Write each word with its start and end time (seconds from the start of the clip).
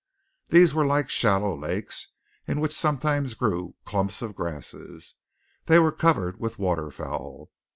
These 0.47 0.73
were 0.73 0.83
like 0.83 1.11
shallow 1.11 1.55
lakes, 1.55 2.07
in 2.47 2.59
which 2.59 2.73
sometimes 2.73 3.35
grew 3.35 3.75
clumps 3.85 4.23
of 4.23 4.33
grasses. 4.33 5.17
They 5.67 5.77
were 5.77 5.91
covered 5.91 6.39
with 6.39 6.57
waterfowl. 6.57 7.51